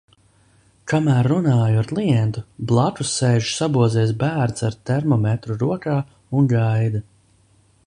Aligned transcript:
Kamēr 0.91 1.27
runāju 1.31 1.81
ar 1.81 1.89
klientu, 1.91 2.43
blakus 2.71 3.11
sēž 3.19 3.51
sabozies 3.59 4.15
bērns 4.25 4.67
ar 4.71 4.81
termometru 4.93 5.61
rokā 5.67 6.01
un 6.41 6.51
gaida. 6.57 7.07